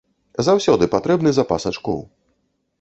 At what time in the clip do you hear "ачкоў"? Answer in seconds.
1.73-2.05